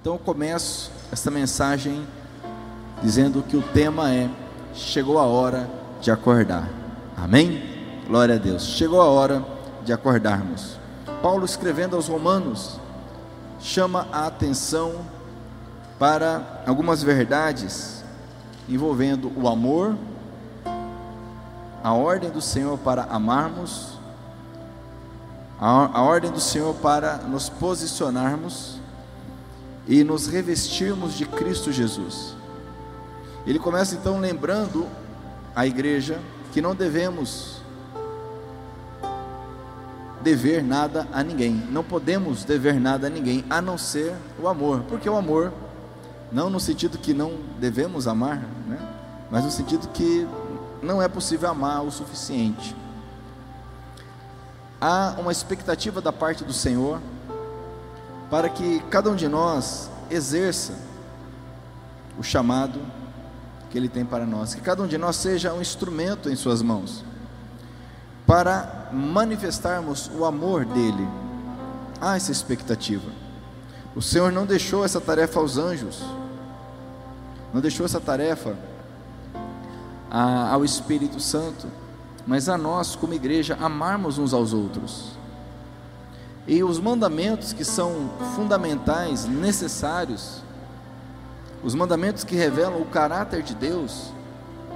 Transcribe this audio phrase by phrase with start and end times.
[0.00, 2.06] Então eu começo esta mensagem
[3.02, 4.30] dizendo que o tema é
[4.72, 5.68] chegou a hora
[6.00, 6.70] de acordar.
[7.14, 7.62] Amém?
[8.06, 8.62] Glória a Deus.
[8.62, 9.44] Chegou a hora
[9.84, 10.78] de acordarmos.
[11.20, 12.80] Paulo escrevendo aos Romanos
[13.60, 15.04] chama a atenção
[15.98, 18.02] para algumas verdades
[18.66, 19.98] envolvendo o amor,
[21.84, 23.98] a ordem do Senhor para amarmos,
[25.60, 28.79] a, ordem do Senhor para nos posicionarmos
[29.90, 32.36] e nos revestirmos de Cristo Jesus.
[33.44, 34.86] Ele começa então lembrando
[35.54, 36.20] a igreja
[36.52, 37.60] que não devemos
[40.22, 44.84] dever nada a ninguém, não podemos dever nada a ninguém a não ser o amor,
[44.88, 45.52] porque o amor,
[46.30, 48.78] não no sentido que não devemos amar, né?
[49.28, 50.24] mas no sentido que
[50.80, 52.76] não é possível amar o suficiente.
[54.80, 57.00] Há uma expectativa da parte do Senhor
[58.30, 60.72] para que cada um de nós exerça
[62.18, 62.80] o chamado
[63.68, 66.62] que Ele tem para nós, que cada um de nós seja um instrumento em Suas
[66.62, 67.04] mãos,
[68.26, 71.08] para manifestarmos o amor dEle.
[72.00, 73.10] Há essa expectativa.
[73.94, 76.02] O Senhor não deixou essa tarefa aos anjos,
[77.52, 78.56] não deixou essa tarefa
[80.08, 81.66] ao Espírito Santo,
[82.26, 85.19] mas a nós, como igreja, amarmos uns aos outros.
[86.50, 90.42] E os mandamentos que são fundamentais, necessários,
[91.62, 94.12] os mandamentos que revelam o caráter de Deus,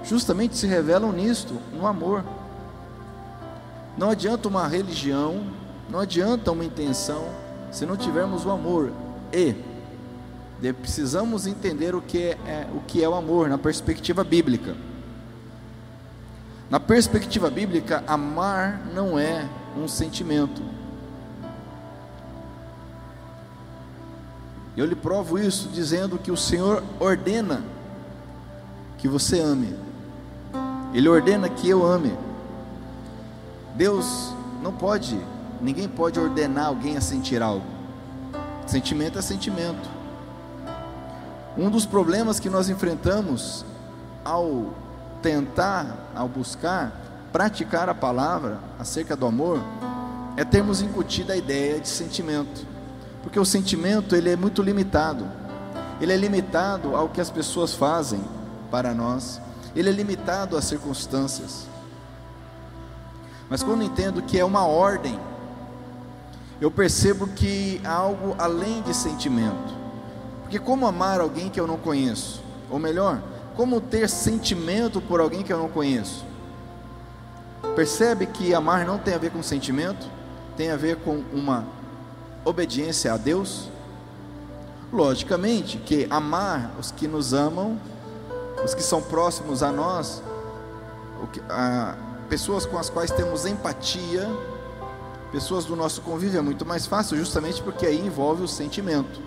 [0.05, 2.25] justamente se revelam nisto, no amor.
[3.99, 5.49] Não adianta uma religião,
[5.91, 7.25] não adianta uma intenção,
[7.73, 8.93] se não tivermos o amor.
[9.33, 9.57] E
[10.81, 14.77] precisamos entender o que é, é, o que é o amor na perspectiva bíblica.
[16.71, 20.74] Na perspectiva bíblica, amar não é um sentimento.
[24.77, 27.63] Eu lhe provo isso dizendo que o Senhor ordena
[28.99, 29.77] que você ame.
[30.93, 32.13] Ele ordena que eu ame.
[33.75, 35.19] Deus não pode,
[35.61, 37.67] ninguém pode ordenar alguém a sentir algo.
[38.67, 39.89] Sentimento é sentimento.
[41.57, 43.65] Um dos problemas que nós enfrentamos
[44.25, 44.75] ao
[45.23, 47.01] tentar, ao buscar
[47.33, 49.61] praticar a palavra acerca do amor,
[50.37, 52.74] é termos incutido a ideia de sentimento.
[53.25, 55.27] Porque o sentimento ele é muito limitado.
[55.99, 58.23] Ele é limitado ao que as pessoas fazem
[58.71, 59.41] para nós.
[59.75, 61.67] Ele é limitado às circunstâncias.
[63.49, 65.19] Mas quando entendo que é uma ordem,
[66.61, 69.75] eu percebo que há algo além de sentimento.
[70.43, 72.43] Porque como amar alguém que eu não conheço?
[72.71, 73.23] Ou melhor,
[73.57, 76.27] como ter sentimento por alguém que eu não conheço?
[77.75, 80.07] Percebe que amar não tem a ver com sentimento,
[80.59, 81.65] tem a ver com uma
[82.45, 83.69] obediência a Deus?
[84.93, 87.79] Logicamente que amar os que nos amam,
[88.65, 90.23] os que são próximos a nós,
[91.49, 91.97] a,
[92.29, 94.29] pessoas com as quais temos empatia,
[95.33, 99.21] pessoas do nosso convívio é muito mais fácil, justamente porque aí envolve o sentimento.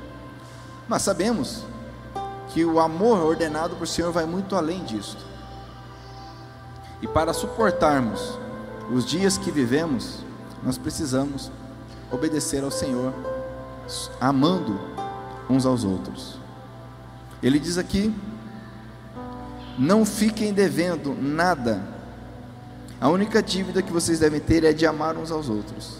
[0.88, 1.64] Mas sabemos
[2.50, 5.18] que o amor ordenado por Senhor vai muito além disso.
[7.02, 8.40] E para suportarmos
[8.92, 10.20] os dias que vivemos,
[10.64, 11.52] nós precisamos
[12.12, 13.14] obedecer ao Senhor,
[14.20, 14.80] amando
[15.50, 16.38] uns aos outros.
[17.42, 18.14] Ele diz aqui:
[19.78, 21.82] não fiquem devendo nada,
[23.00, 25.98] a única dívida que vocês devem ter é de amar uns aos outros.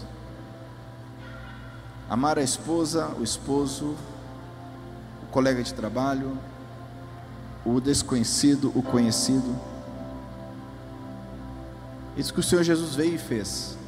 [2.10, 3.94] Amar a esposa, o esposo,
[5.22, 6.36] o colega de trabalho,
[7.64, 9.54] o desconhecido, o conhecido.
[12.16, 13.78] Isso que o Senhor Jesus veio e fez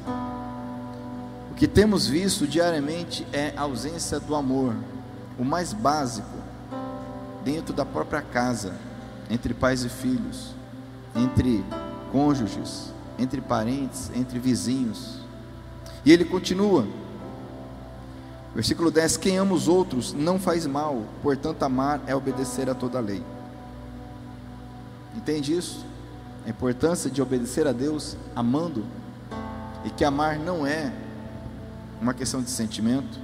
[1.55, 4.75] que temos visto diariamente é a ausência do amor,
[5.37, 6.27] o mais básico,
[7.43, 8.73] dentro da própria casa,
[9.29, 10.53] entre pais e filhos,
[11.15, 11.63] entre
[12.11, 15.19] cônjuges, entre parentes, entre vizinhos.
[16.05, 16.87] E ele continua,
[18.53, 22.97] versículo 10: Quem ama os outros não faz mal, portanto, amar é obedecer a toda
[22.97, 23.23] a lei.
[25.15, 25.85] Entende isso?
[26.45, 28.85] A importância de obedecer a Deus amando,
[29.85, 30.91] e que amar não é
[32.01, 33.19] uma questão de sentimento.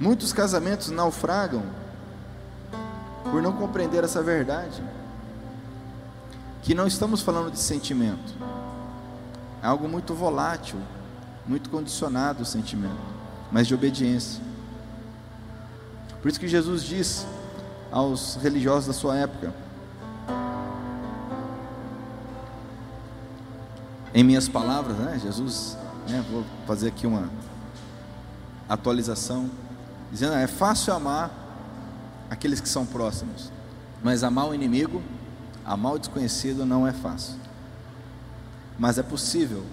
[0.00, 1.62] Muitos casamentos naufragam
[3.30, 4.82] por não compreender essa verdade.
[6.62, 8.34] Que não estamos falando de sentimento,
[9.62, 10.78] é algo muito volátil,
[11.46, 12.96] muito condicionado o sentimento,
[13.52, 14.42] mas de obediência.
[16.22, 17.26] Por isso que Jesus diz
[17.92, 19.52] aos religiosos da sua época:
[24.14, 25.20] Em minhas palavras, né?
[25.22, 25.76] Jesus
[26.08, 27.28] né, vou fazer aqui uma
[28.68, 29.50] atualização.
[30.10, 31.30] dizendo: é fácil amar
[32.30, 33.50] aqueles que são próximos,
[34.02, 35.02] mas amar o inimigo,
[35.64, 37.34] amar o desconhecido não é fácil.
[38.78, 39.64] Mas é possível,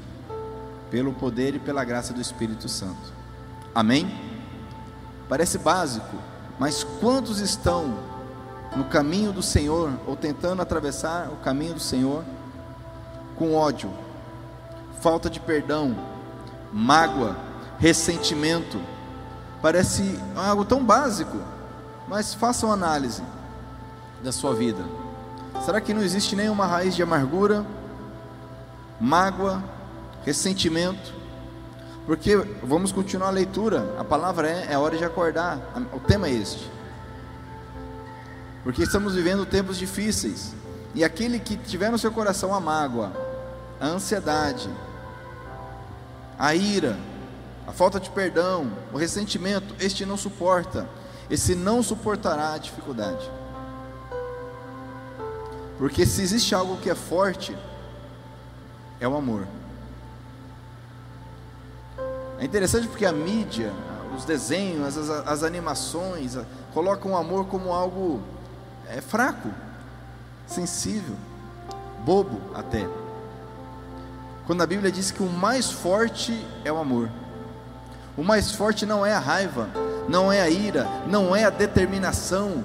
[0.89, 3.13] pelo poder e pela graça do Espírito Santo.
[3.73, 4.11] Amém?
[5.27, 6.17] Parece básico,
[6.59, 7.97] mas quantos estão
[8.75, 12.23] no caminho do Senhor ou tentando atravessar o caminho do Senhor
[13.35, 13.91] com ódio,
[15.01, 15.95] falta de perdão,
[16.71, 17.35] mágoa,
[17.79, 18.79] ressentimento?
[19.61, 21.37] Parece algo tão básico,
[22.07, 23.23] mas façam análise
[24.23, 24.83] da sua vida.
[25.65, 27.65] Será que não existe nenhuma raiz de amargura,
[28.99, 29.63] mágoa,
[30.23, 31.13] ressentimento?
[32.05, 33.95] Porque vamos continuar a leitura.
[33.99, 35.59] A palavra é, é hora de acordar.
[35.93, 36.69] O tema é este.
[38.63, 40.53] Porque estamos vivendo tempos difíceis.
[40.93, 43.11] E aquele que tiver no seu coração a mágoa,
[43.79, 44.69] a ansiedade,
[46.41, 46.97] a ira,
[47.67, 50.89] a falta de perdão, o ressentimento, este não suporta.
[51.29, 53.29] Esse não suportará a dificuldade.
[55.77, 57.55] Porque se existe algo que é forte,
[58.99, 59.47] é o amor.
[62.39, 63.71] É interessante porque a mídia,
[64.17, 66.35] os desenhos, as, as animações,
[66.73, 68.19] colocam o amor como algo
[68.89, 69.49] é, fraco,
[70.47, 71.15] sensível,
[72.03, 72.87] bobo até.
[74.45, 77.09] Quando a Bíblia diz que o mais forte é o amor.
[78.17, 79.69] O mais forte não é a raiva,
[80.09, 82.63] não é a ira, não é a determinação,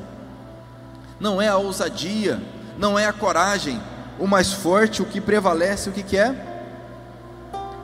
[1.20, 2.42] não é a ousadia,
[2.78, 3.80] não é a coragem.
[4.18, 6.34] O mais forte, o que prevalece, o que, que é?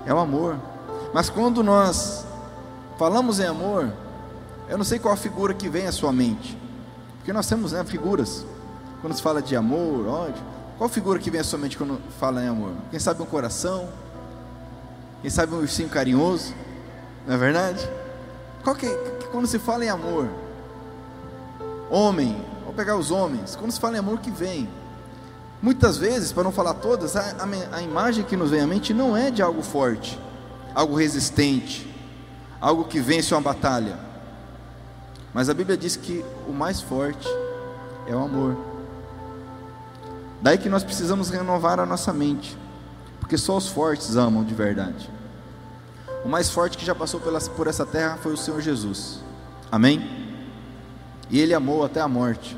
[0.07, 0.57] É o amor.
[1.13, 2.27] Mas quando nós
[2.99, 3.93] falamos em amor,
[4.69, 6.59] eu não sei qual a figura que vem à sua mente,
[7.19, 8.45] porque nós temos né, figuras.
[9.01, 10.43] Quando se fala de amor, ódio,
[10.83, 12.73] qual figura que vem à sua mente quando fala em amor?
[12.91, 13.89] Quem sabe um coração?
[15.21, 16.53] Quem sabe um ursinho carinhoso?
[17.25, 17.89] Não é verdade?
[18.65, 18.89] Qual que,
[19.31, 20.29] quando se fala em amor?
[21.89, 23.55] Homem, vou pegar os homens.
[23.55, 24.69] Quando se fala em amor, que vem?
[25.63, 28.93] Muitas vezes, para não falar todas, a, a, a imagem que nos vem à mente
[28.93, 30.19] não é de algo forte
[30.75, 31.89] algo resistente,
[32.61, 34.01] algo que vence uma batalha.
[35.33, 37.29] Mas a Bíblia diz que o mais forte
[38.09, 38.72] é o amor.
[40.43, 42.59] Daí que nós precisamos renovar a nossa mente,
[43.21, 45.09] porque só os fortes amam de verdade.
[46.25, 49.21] O mais forte que já passou por essa terra foi o Senhor Jesus.
[49.71, 50.05] Amém?
[51.31, 52.57] E ele amou até a morte.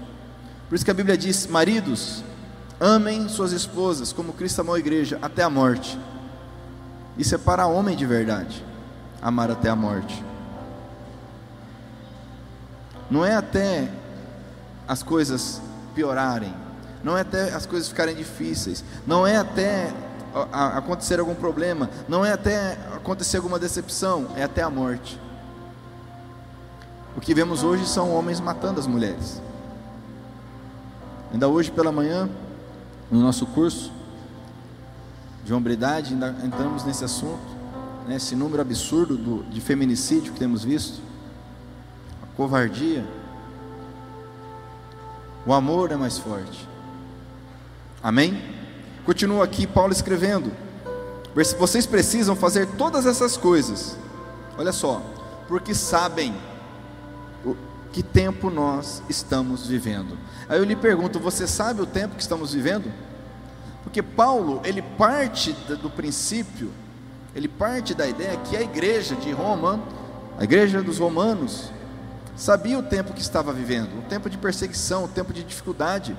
[0.68, 2.24] Por isso que a Bíblia diz: Maridos,
[2.80, 5.98] amem suas esposas como Cristo amou a igreja até a morte.
[7.18, 8.64] Isso é para homem de verdade,
[9.20, 10.24] amar até a morte.
[13.10, 13.90] Não é até
[14.88, 15.60] as coisas
[15.94, 16.52] piorarem,
[17.04, 19.92] não é até as coisas ficarem difíceis, não é até
[20.52, 25.20] acontecer algum problema, não é até acontecer alguma decepção, é até a morte.
[27.14, 29.40] O que vemos hoje são homens matando as mulheres.
[31.30, 32.28] Ainda hoje pela manhã,
[33.10, 33.92] no nosso curso,
[35.44, 37.54] de hombridade, ainda entramos nesse assunto,
[38.08, 41.02] né, número absurdo do, de feminicídio que temos visto,
[42.22, 43.04] a covardia.
[45.46, 46.73] O amor é mais forte.
[48.04, 48.38] Amém?
[49.06, 50.52] Continua aqui Paulo escrevendo.
[51.58, 53.96] Vocês precisam fazer todas essas coisas.
[54.58, 55.00] Olha só,
[55.48, 56.36] porque sabem
[57.94, 60.18] que tempo nós estamos vivendo.
[60.50, 62.92] Aí eu lhe pergunto: você sabe o tempo que estamos vivendo?
[63.82, 66.70] Porque Paulo, ele parte do princípio,
[67.34, 69.82] ele parte da ideia que a igreja de Roma,
[70.36, 71.70] a igreja dos romanos,
[72.36, 76.14] sabia o tempo que estava vivendo, o tempo de perseguição, o tempo de dificuldade.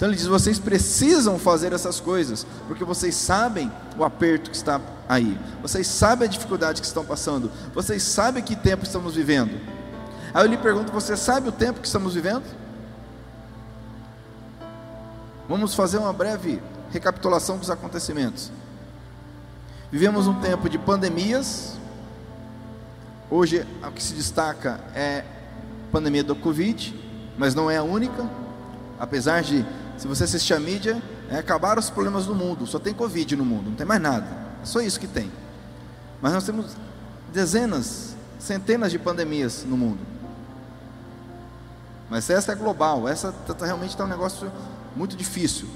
[0.00, 4.80] Então ele diz: vocês precisam fazer essas coisas, porque vocês sabem o aperto que está
[5.06, 9.60] aí, vocês sabem a dificuldade que estão passando, vocês sabem que tempo estamos vivendo.
[10.32, 12.44] Aí eu lhe pergunto: você sabe o tempo que estamos vivendo?
[15.46, 18.50] Vamos fazer uma breve recapitulação dos acontecimentos.
[19.92, 21.74] Vivemos um tempo de pandemias.
[23.30, 25.26] Hoje, o que se destaca é
[25.88, 26.98] a pandemia do Covid,
[27.36, 28.26] mas não é a única.
[29.00, 29.64] Apesar de,
[30.00, 32.66] se você assistir a mídia, é, acabaram os problemas do mundo.
[32.66, 34.26] Só tem Covid no mundo, não tem mais nada.
[34.62, 35.30] É só isso que tem.
[36.22, 36.74] Mas nós temos
[37.30, 40.00] dezenas, centenas de pandemias no mundo.
[42.08, 44.50] Mas essa é global, essa tá, tá, realmente está um negócio
[44.96, 45.68] muito difícil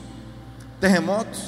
[0.81, 1.43] terremotos,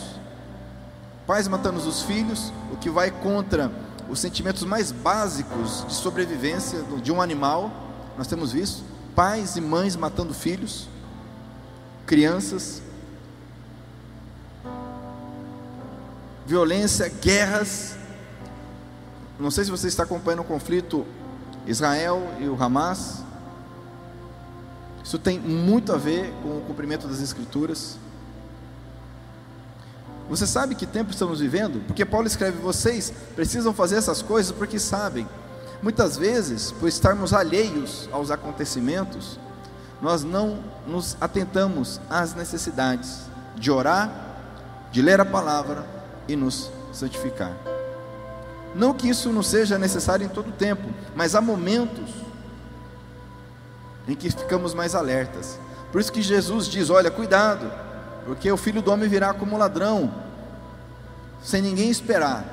[1.26, 3.72] pais matando os filhos, o que vai contra
[4.06, 7.70] os sentimentos mais básicos de sobrevivência de um animal.
[8.18, 10.88] Nós temos visto pais e mães matando filhos,
[12.06, 12.80] crianças,
[16.46, 17.96] violência, guerras.
[19.38, 21.04] Não sei se você está acompanhando o conflito
[21.66, 23.24] Israel e o Hamas,
[25.02, 27.96] Isso tem muito a ver com o cumprimento das Escrituras.
[30.28, 31.84] Você sabe que tempo estamos vivendo?
[31.86, 35.28] Porque Paulo escreve: vocês precisam fazer essas coisas porque sabem.
[35.80, 39.38] Muitas vezes, por estarmos alheios aos acontecimentos,
[40.00, 43.22] nós não nos atentamos às necessidades
[43.56, 44.10] de orar,
[44.92, 45.86] de ler a palavra
[46.28, 47.52] e nos santificar.
[48.74, 52.10] Não que isso não seja necessário em todo o tempo, mas há momentos
[54.06, 55.58] em que ficamos mais alertas.
[55.90, 57.72] Por isso que Jesus diz: Olha, cuidado,
[58.26, 60.12] porque o filho do homem virá como ladrão,
[61.42, 62.44] sem ninguém esperar.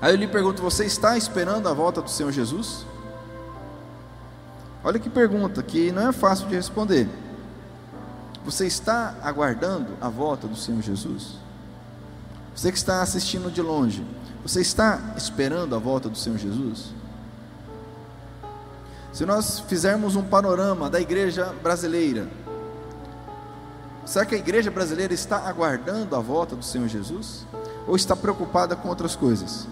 [0.00, 2.86] Aí eu lhe pergunto: Você está esperando a volta do Senhor Jesus?
[4.86, 7.08] Olha que pergunta que não é fácil de responder.
[8.44, 11.32] Você está aguardando a volta do Senhor Jesus?
[12.54, 14.06] Você que está assistindo de longe,
[14.44, 16.92] você está esperando a volta do Senhor Jesus?
[19.12, 22.28] Se nós fizermos um panorama da igreja brasileira,
[24.04, 27.44] será que a igreja brasileira está aguardando a volta do Senhor Jesus?
[27.88, 29.66] Ou está preocupada com outras coisas?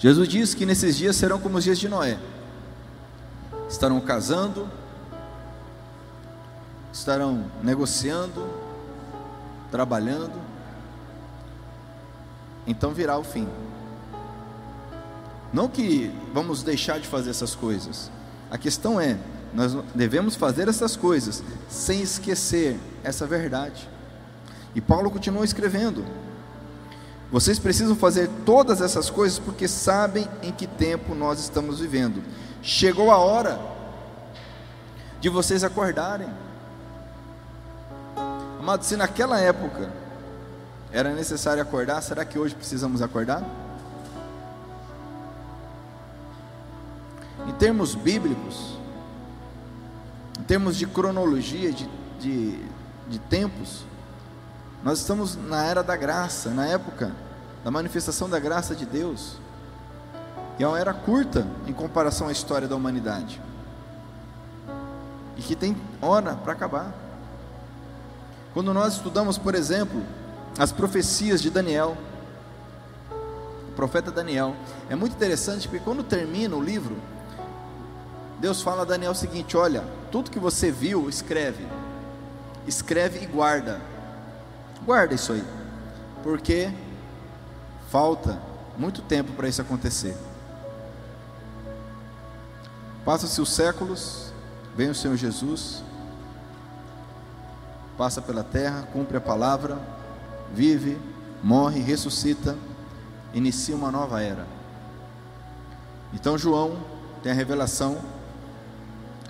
[0.00, 2.18] Jesus diz que nesses dias serão como os dias de Noé.
[3.68, 4.66] Estarão casando,
[6.90, 8.48] estarão negociando,
[9.70, 10.32] trabalhando,
[12.66, 13.46] então virá o fim.
[15.52, 18.10] Não que vamos deixar de fazer essas coisas.
[18.50, 19.18] A questão é,
[19.52, 23.86] nós devemos fazer essas coisas sem esquecer essa verdade.
[24.74, 26.04] E Paulo continua escrevendo:
[27.30, 32.22] vocês precisam fazer todas essas coisas porque sabem em que tempo nós estamos vivendo.
[32.60, 33.60] Chegou a hora
[35.20, 36.28] de vocês acordarem.
[38.58, 39.92] Amado, se naquela época
[40.90, 43.44] era necessário acordar, será que hoje precisamos acordar?
[47.46, 48.76] Em termos bíblicos,
[50.38, 52.58] em termos de cronologia, de, de,
[53.08, 53.84] de tempos,
[54.82, 57.12] nós estamos na era da graça, na época
[57.62, 59.36] da manifestação da graça de Deus.
[60.58, 63.40] E é uma era curta em comparação à história da humanidade.
[65.36, 66.92] E que tem hora para acabar.
[68.52, 70.02] Quando nós estudamos, por exemplo,
[70.58, 71.96] as profecias de Daniel,
[73.68, 74.54] o profeta Daniel,
[74.88, 76.96] é muito interessante porque quando termina o livro,
[78.38, 81.66] Deus fala a Daniel o seguinte: olha, tudo que você viu, escreve,
[82.66, 83.80] escreve e guarda,
[84.84, 85.44] Guarda isso aí,
[86.22, 86.72] porque
[87.90, 88.40] falta
[88.78, 90.16] muito tempo para isso acontecer.
[93.04, 94.32] Passa-se os séculos,
[94.74, 95.82] vem o Senhor Jesus,
[97.98, 99.78] passa pela terra, cumpre a palavra,
[100.54, 100.98] vive,
[101.42, 102.56] morre, ressuscita,
[103.34, 104.46] inicia uma nova era.
[106.12, 106.78] Então João
[107.22, 107.98] tem a revelação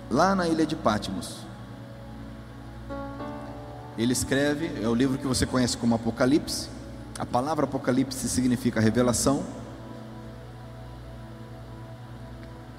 [0.09, 1.50] lá na ilha de Patmos.
[3.97, 6.69] Ele escreve, é o livro que você conhece como Apocalipse.
[7.19, 9.43] A palavra Apocalipse significa revelação.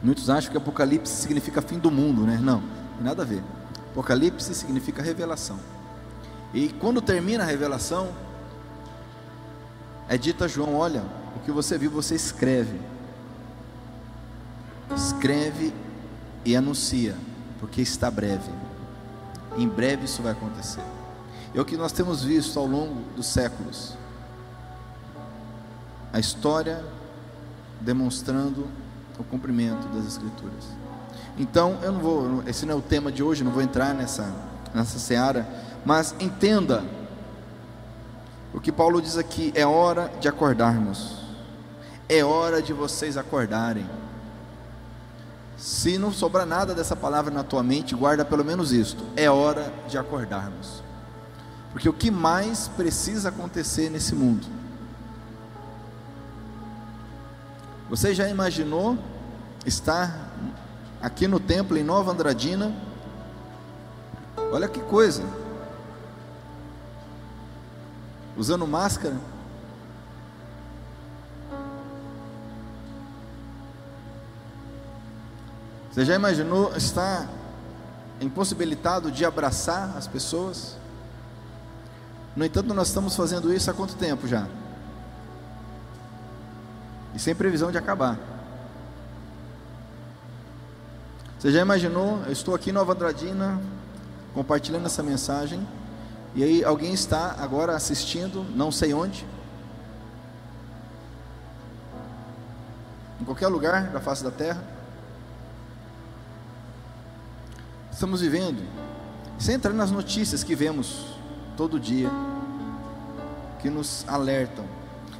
[0.02, 2.38] Muitos acham que Apocalipse significa fim do mundo, né?
[2.42, 2.62] Não,
[3.00, 3.42] nada a ver.
[3.92, 5.59] Apocalipse significa revelação.
[6.54, 8.09] E quando termina a revelação,
[10.09, 11.02] é dito a João: Olha,
[11.37, 12.81] o que você viu, você escreve.
[14.97, 15.73] Escreve
[16.45, 17.14] e anuncia,
[17.61, 18.50] porque está breve.
[19.57, 20.83] Em breve isso vai acontecer.
[21.54, 23.94] É o que nós temos visto ao longo dos séculos.
[26.12, 26.82] A história
[27.80, 28.66] demonstrando
[29.18, 30.64] o cumprimento das Escrituras.
[31.38, 34.32] Então, eu não vou, esse não é o tema de hoje, não vou entrar nessa,
[34.75, 35.47] nessa seara,
[35.85, 36.85] mas entenda
[38.52, 41.16] o que Paulo diz aqui: é hora de acordarmos,
[42.09, 43.87] é hora de vocês acordarem.
[45.56, 49.73] Se não sobrar nada dessa palavra na tua mente, guarda pelo menos isto: é hora
[49.88, 50.82] de acordarmos.
[51.72, 54.46] Porque o que mais precisa acontecer nesse mundo?
[57.88, 58.98] Você já imaginou
[59.64, 60.30] estar
[61.00, 62.74] aqui no templo em Nova Andradina?
[64.50, 65.24] Olha que coisa.
[68.36, 69.16] Usando máscara.
[75.90, 77.28] Você já imaginou estar
[78.20, 80.81] impossibilitado de abraçar as pessoas?
[82.34, 84.46] No entanto, nós estamos fazendo isso há quanto tempo já?
[87.14, 88.18] E sem previsão de acabar.
[91.38, 92.22] Você já imaginou?
[92.24, 93.60] Eu estou aqui em Nova Andradina,
[94.32, 95.66] compartilhando essa mensagem,
[96.34, 99.26] e aí alguém está agora assistindo, não sei onde,
[103.20, 104.64] em qualquer lugar da face da terra,
[107.90, 108.66] estamos vivendo,
[109.38, 111.12] sem entrar nas notícias que vemos
[111.56, 112.11] todo dia,
[113.61, 114.64] que nos alertam.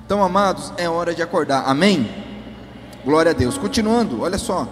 [0.05, 2.09] Então, amados, é hora de acordar, amém?
[3.05, 3.57] Glória a Deus.
[3.57, 4.69] Continuando, olha só.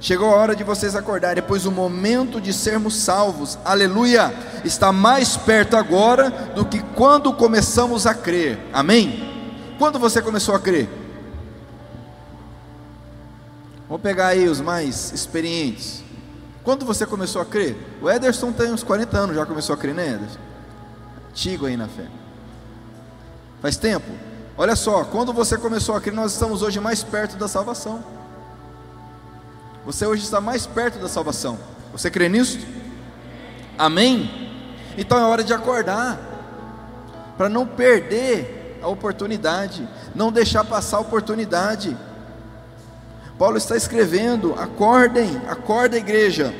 [0.00, 4.32] Chegou a hora de vocês acordarem, pois o momento de sermos salvos, aleluia,
[4.64, 9.74] está mais perto agora do que quando começamos a crer, amém?
[9.78, 10.88] Quando você começou a crer?
[13.88, 16.02] Vamos pegar aí os mais experientes.
[16.62, 17.76] Quando você começou a crer?
[18.02, 20.45] O Ederson tem uns 40 anos, já começou a crer, né, Ederson?
[21.36, 22.06] Antigo aí na fé.
[23.60, 24.10] Faz tempo?
[24.56, 28.02] Olha só, quando você começou a crer, nós estamos hoje mais perto da salvação.
[29.84, 31.58] Você hoje está mais perto da salvação.
[31.92, 32.58] Você crê nisso?
[33.76, 34.30] Amém?
[34.96, 36.18] Então é hora de acordar,
[37.36, 41.94] para não perder a oportunidade, não deixar passar a oportunidade.
[43.38, 46.54] Paulo está escrevendo: acordem, acorda igreja,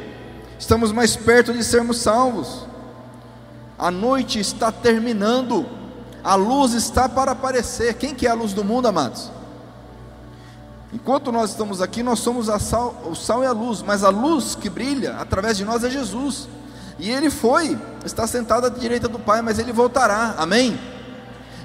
[0.59, 2.65] estamos mais perto de sermos salvos.
[3.78, 5.66] A noite está terminando,
[6.25, 7.95] a luz está para aparecer.
[7.95, 9.30] Quem que é a luz do mundo, amados?
[10.92, 14.54] Enquanto nós estamos aqui, nós somos sal, o sal e a luz, mas a luz
[14.54, 16.49] que brilha através de nós é Jesus.
[16.99, 20.80] E ele foi, está sentado à direita do Pai, mas ele voltará, amém?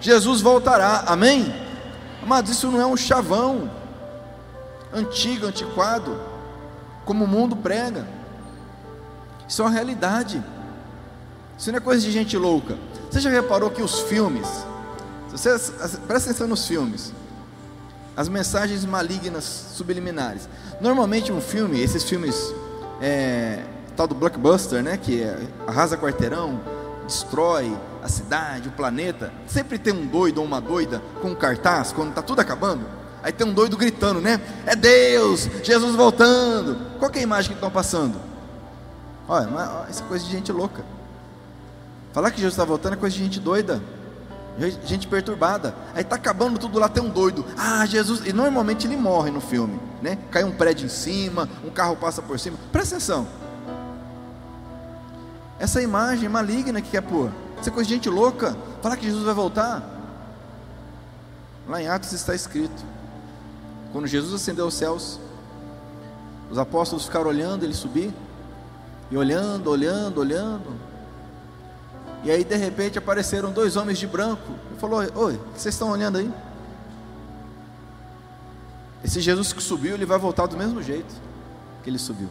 [0.01, 1.53] Jesus voltará, amém?
[2.21, 3.71] Amados, isso não é um chavão,
[4.93, 6.19] antigo, antiquado,
[7.05, 8.05] como o mundo prega.
[9.47, 10.43] Isso é uma realidade.
[11.57, 12.77] Isso não é coisa de gente louca.
[13.09, 14.47] Você já reparou que os filmes,
[15.29, 15.49] você,
[16.07, 17.13] presta atenção nos filmes,
[18.15, 19.43] as mensagens malignas
[19.73, 20.47] subliminares.
[20.79, 22.53] Normalmente um filme, esses filmes
[23.01, 23.63] é,
[23.95, 26.59] tal do blockbuster, né, que é, arrasa quarteirão,
[27.05, 31.91] destrói a cidade, o planeta, sempre tem um doido ou uma doida com um cartaz
[31.91, 32.85] quando está tudo acabando.
[33.23, 34.41] Aí tem um doido gritando, né?
[34.65, 36.97] É Deus, Jesus voltando.
[36.97, 38.17] Qual é a imagem que estão passando?
[39.27, 39.47] Olha,
[39.89, 40.83] isso é coisa de gente louca.
[42.13, 43.81] Falar que Jesus está voltando é coisa de gente doida,
[44.85, 45.73] gente perturbada.
[45.93, 47.45] Aí está acabando tudo lá, tem um doido.
[47.57, 48.25] Ah, Jesus.
[48.25, 50.17] E normalmente ele morre no filme, né?
[50.29, 52.57] Cai um prédio em cima, um carro passa por cima.
[52.71, 53.27] Presta atenção.
[55.59, 57.31] Essa imagem maligna que quer pôr.
[57.59, 58.55] Isso é coisa de gente louca.
[58.81, 59.83] Falar que Jesus vai voltar.
[61.67, 62.91] Lá em Atos está escrito
[63.91, 65.19] quando Jesus ascendeu aos céus,
[66.49, 68.13] os apóstolos ficaram olhando ele subir,
[69.09, 70.90] e olhando, olhando, olhando.
[72.23, 74.51] E aí de repente apareceram dois homens de branco.
[74.69, 76.31] Ele falou: Oi, o que vocês estão olhando aí?
[79.03, 81.13] Esse Jesus que subiu, ele vai voltar do mesmo jeito
[81.83, 82.29] que ele subiu.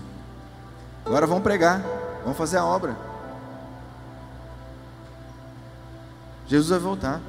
[1.05, 1.83] Agora vamos pregar,
[2.23, 2.97] vamos fazer a obra.
[6.47, 7.21] Jesus vai voltar.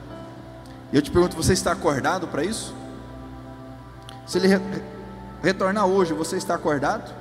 [0.92, 2.76] E eu te pergunto: você está acordado para isso?
[4.28, 4.60] Se ele re
[5.42, 7.12] retornar hoje, você está acordado?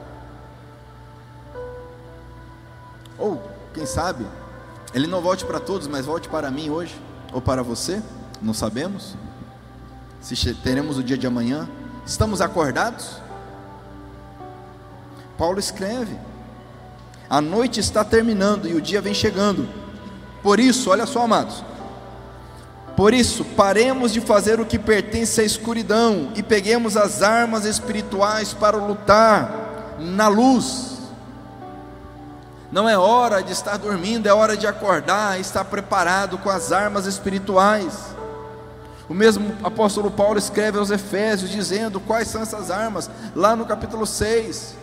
[3.18, 4.26] Ou, quem sabe,
[4.94, 6.94] ele não volte para todos, mas volte para mim hoje,
[7.32, 8.02] ou para você,
[8.42, 9.16] não sabemos.
[10.20, 11.68] Se teremos o dia de amanhã,
[12.04, 13.20] estamos acordados?
[15.38, 16.18] Paulo escreve:
[17.28, 19.68] a noite está terminando e o dia vem chegando.
[20.42, 21.62] Por isso, olha só, amados,
[23.00, 28.52] por isso, paremos de fazer o que pertence à escuridão e peguemos as armas espirituais
[28.52, 30.99] para lutar na luz.
[32.72, 37.04] Não é hora de estar dormindo, é hora de acordar, estar preparado com as armas
[37.06, 38.14] espirituais.
[39.08, 44.06] O mesmo apóstolo Paulo escreve aos Efésios dizendo quais são essas armas, lá no capítulo
[44.06, 44.76] 6.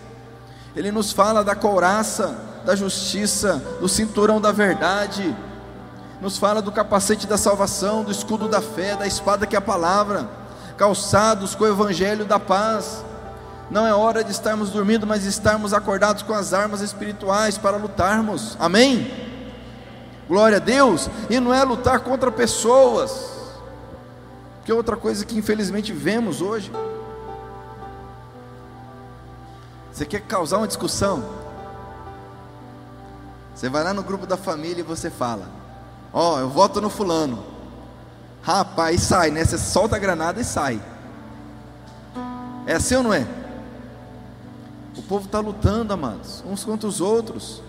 [0.76, 5.34] Ele nos fala da couraça, da justiça, do cinturão da verdade,
[6.22, 9.62] nos fala do capacete da salvação, do escudo da fé, da espada que é a
[9.62, 10.28] palavra,
[10.76, 13.06] calçados com o evangelho da paz.
[13.70, 18.56] Não é hora de estarmos dormindo, mas estarmos acordados com as armas espirituais para lutarmos.
[18.60, 19.12] Amém?
[20.28, 21.10] Glória a Deus.
[21.30, 23.32] E não é lutar contra pessoas,
[24.64, 26.72] que é outra coisa que infelizmente vemos hoje.
[29.92, 31.24] Você quer causar uma discussão?
[33.54, 35.50] Você vai lá no grupo da família e você fala:
[36.14, 37.44] Ó, oh, eu voto no fulano.
[38.44, 39.44] Rapaz, sai, né?
[39.44, 40.82] Você solta a granada e sai.
[42.66, 43.26] É assim ou não é?
[44.98, 47.62] O povo está lutando, amados, uns contra os outros.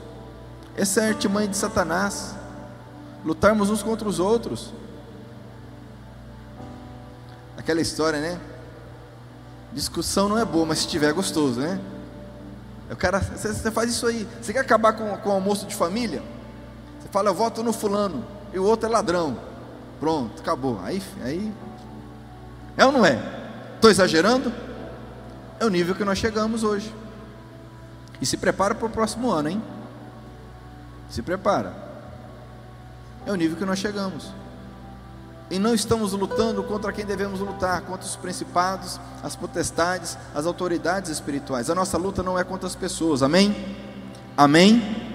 [0.75, 2.35] Essa é a artimanha de Satanás.
[3.25, 4.73] Lutarmos uns contra os outros.
[7.57, 8.41] Aquela história, né?
[9.73, 11.79] Discussão não é boa, mas se tiver é gostoso, né?
[12.91, 14.27] O cara, você faz isso aí.
[14.41, 16.23] Você quer acabar com, com o almoço de família?
[16.99, 19.37] Você fala, eu voto no fulano, e o outro é ladrão.
[20.01, 20.81] Pronto, acabou.
[20.83, 21.53] Aí, aí.
[22.77, 23.19] É ou não é?
[23.75, 24.53] Estou exagerando?
[25.61, 26.95] É o nível que nós chegamos hoje.
[28.21, 29.63] E se prepara para o próximo ano, hein?
[31.09, 31.75] Se prepara.
[33.25, 34.33] É o nível que nós chegamos.
[35.51, 41.11] E não estamos lutando contra quem devemos lutar, contra os principados, as potestades, as autoridades
[41.11, 41.71] espirituais.
[41.71, 43.77] A nossa luta não é contra as pessoas, amém?
[44.37, 45.09] Amém?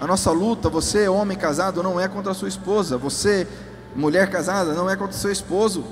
[0.00, 3.46] A nossa luta, você, homem casado, não é contra a sua esposa, você,
[3.94, 5.84] mulher casada, não é contra o seu esposo.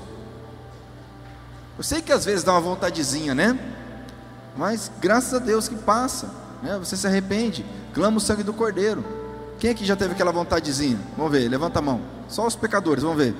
[1.77, 3.57] Eu sei que às vezes dá uma vontadezinha, né?
[4.59, 6.29] Mas graças a Deus que passa,
[6.61, 6.77] né?
[6.79, 9.05] Você se arrepende, clama o sangue do Cordeiro.
[9.57, 10.99] Quem aqui já teve aquela vontadezinha?
[11.15, 12.01] Vamos ver, levanta a mão.
[12.27, 13.33] Só os pecadores, vamos ver.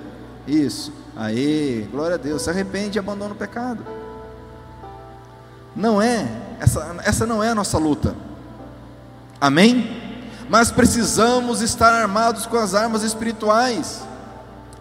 [0.47, 0.93] Isso.
[1.17, 2.43] Aí, glória a Deus.
[2.43, 3.85] Se arrepende e abandona o pecado.
[5.75, 6.25] Não é,
[6.57, 8.15] essa, essa não é a nossa luta.
[9.41, 10.23] Amém?
[10.49, 14.03] Mas precisamos estar armados com as armas espirituais: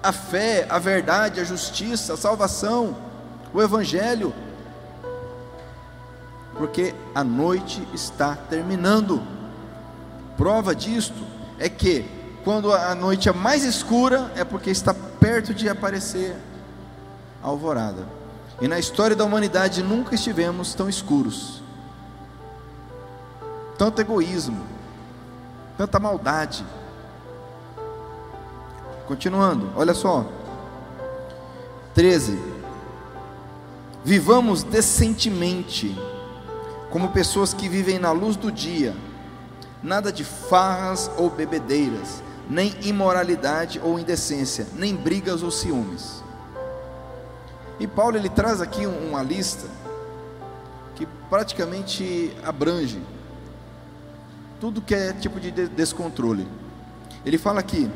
[0.01, 2.97] a fé, a verdade, a justiça, a salvação,
[3.53, 4.33] o Evangelho.
[6.59, 9.23] Porque a noite está terminando.
[10.37, 11.25] Prova disto
[11.59, 12.05] é que
[12.45, 16.37] quando a noite é mais escura, é porque está perto de aparecer
[17.43, 18.07] a alvorada.
[18.61, 21.63] E na história da humanidade nunca estivemos tão escuros.
[23.77, 24.65] Tanto egoísmo,
[25.77, 26.65] tanta maldade.
[29.07, 30.27] Continuando, olha só.
[31.95, 32.39] 13.
[34.05, 35.97] Vivamos decentemente,
[36.91, 38.95] como pessoas que vivem na luz do dia,
[39.83, 46.23] nada de farras ou bebedeiras nem imoralidade ou indecência, nem brigas ou ciúmes.
[47.79, 49.69] E Paulo ele traz aqui uma lista
[50.97, 53.01] que praticamente abrange
[54.59, 56.49] tudo que é tipo de descontrole.
[57.25, 57.89] Ele fala aqui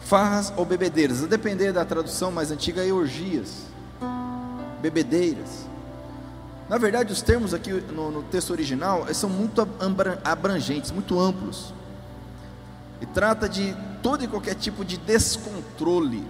[0.00, 3.62] farras ou bebedeiras, a depender da tradução mais antiga, é orgias,
[4.80, 5.65] bebedeiras.
[6.68, 9.66] Na verdade, os termos aqui no, no texto original são muito
[10.24, 11.72] abrangentes, muito amplos.
[13.00, 16.26] E trata de todo e qualquer tipo de descontrole.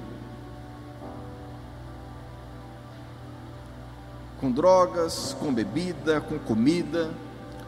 [4.39, 7.11] Com drogas, com bebida, com comida,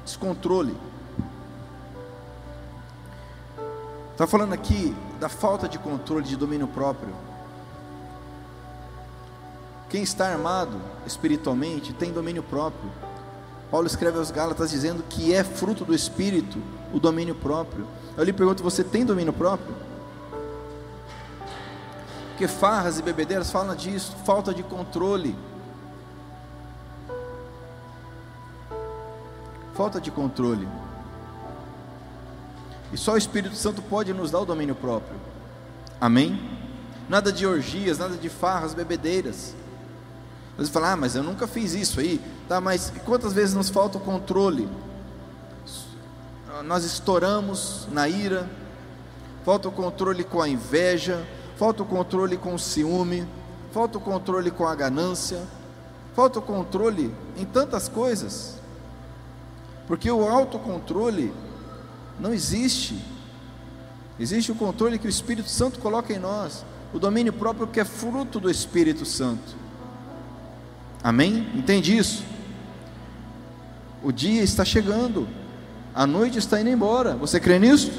[0.05, 0.77] descontrole.
[4.13, 7.15] Está falando aqui da falta de controle, de domínio próprio.
[9.89, 12.91] Quem está armado espiritualmente tem domínio próprio.
[13.71, 16.59] Paulo escreve aos Gálatas dizendo que é fruto do Espírito
[16.93, 17.87] o domínio próprio.
[18.17, 19.75] Eu lhe pergunto: você tem domínio próprio?
[22.31, 25.35] Porque farras e bebedeiras falam disso, falta de controle.
[29.75, 30.69] Falta de controle.
[32.93, 35.19] E só o Espírito Santo pode nos dar o domínio próprio.
[36.01, 36.41] Amém?
[37.09, 39.55] Nada de orgias, nada de farras, bebedeiras.
[40.59, 42.21] Você fala, ah, mas eu nunca fiz isso aí.
[42.49, 44.69] Tá, mas quantas vezes nos falta o controle?
[46.65, 48.49] nós estouramos na ira,
[49.45, 51.25] falta o controle com a inveja,
[51.57, 53.27] falta o controle com o ciúme,
[53.71, 55.41] falta o controle com a ganância,
[56.15, 58.57] falta o controle em tantas coisas,
[59.87, 61.33] porque o autocontrole
[62.19, 63.01] não existe,
[64.19, 67.85] existe o controle que o Espírito Santo coloca em nós, o domínio próprio que é
[67.85, 69.68] fruto do Espírito Santo.
[71.03, 71.51] Amém?
[71.55, 72.25] Entende isso?
[74.03, 75.29] O dia está chegando.
[75.95, 77.15] A noite está indo embora.
[77.17, 77.91] Você crê nisso?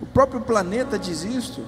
[0.00, 1.64] O próprio planeta diz isto.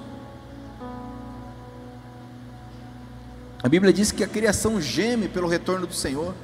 [3.62, 6.34] A Bíblia diz que a criação geme pelo retorno do Senhor.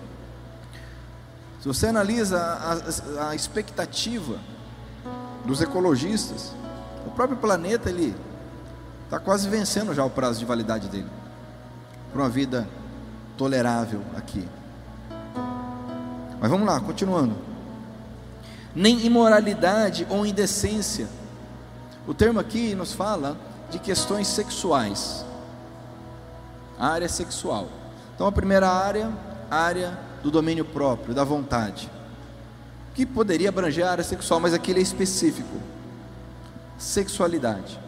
[1.60, 4.38] Se você analisa a, a, a expectativa
[5.44, 6.52] dos ecologistas,
[7.06, 8.14] o próprio planeta ele
[9.04, 11.15] está quase vencendo já o prazo de validade dele
[12.16, 12.66] para uma vida
[13.36, 14.48] tolerável aqui.
[16.40, 17.36] Mas vamos lá, continuando.
[18.74, 21.08] Nem imoralidade ou indecência.
[22.06, 23.36] O termo aqui nos fala
[23.70, 25.26] de questões sexuais.
[26.78, 27.68] A área sexual.
[28.14, 29.12] Então a primeira área,
[29.50, 31.90] área do domínio próprio, da vontade.
[32.94, 35.60] Que poderia abranger a área sexual, mas aqui ele é específico.
[36.78, 37.78] Sexualidade.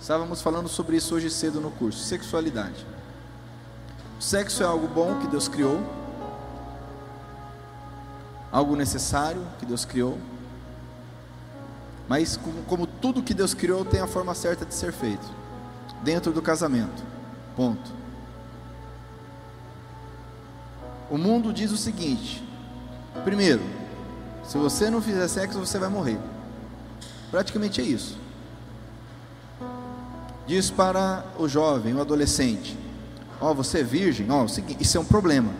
[0.00, 2.02] Estávamos falando sobre isso hoje cedo no curso.
[2.04, 2.95] Sexualidade.
[4.18, 5.80] O sexo é algo bom que Deus criou
[8.56, 10.18] algo necessário que Deus criou,
[12.08, 15.26] mas como, como, tudo que Deus criou tem a forma certa de ser feito,
[16.02, 17.02] dentro do casamento.
[17.54, 17.90] Ponto.
[21.10, 22.42] O mundo diz o seguinte:
[23.24, 23.60] primeiro,
[24.42, 26.18] se você não fizer sexo, você vai morrer.
[27.30, 28.16] Praticamente é isso.
[30.46, 32.78] Diz para o jovem, o adolescente:
[33.40, 35.52] Ó, oh, você é virgem, ó, oh, isso é um problema.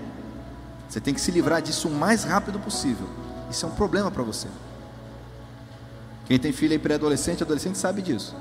[0.88, 3.08] Você tem que se livrar disso o mais rápido possível.
[3.50, 4.48] Isso é um problema para você.
[6.26, 8.34] Quem tem filho aí pré-adolescente, adolescente sabe disso.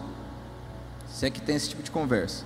[1.07, 2.43] Se é que tem esse tipo de conversa.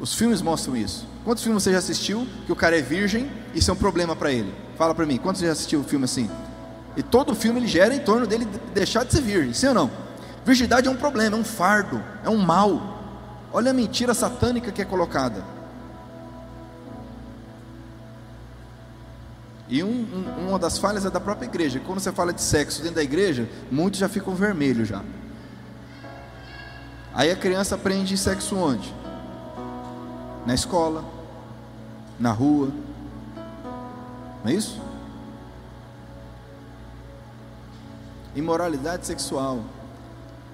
[0.00, 1.06] Os filmes mostram isso.
[1.24, 4.14] Quantos filmes você já assistiu que o cara é virgem e isso é um problema
[4.14, 4.52] para ele?
[4.76, 6.30] Fala para mim, quantos já assistiu um filme assim?
[6.96, 9.90] E todo filme ele gera em torno dele deixar de ser virgem, sim ou não?
[10.44, 12.98] Virgindade é um problema, é um fardo, é um mal.
[13.52, 15.57] Olha a mentira satânica que é colocada.
[19.68, 21.80] E um, um, uma das falhas é da própria igreja.
[21.80, 25.04] Quando você fala de sexo dentro da igreja, muitos já ficam vermelhos já.
[27.12, 28.94] Aí a criança aprende sexo onde?
[30.46, 31.04] Na escola,
[32.18, 32.70] na rua.
[34.42, 34.80] Não é isso?
[38.34, 39.64] Imoralidade sexual.